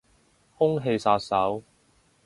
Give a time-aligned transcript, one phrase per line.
[0.57, 1.61] 空氣殺手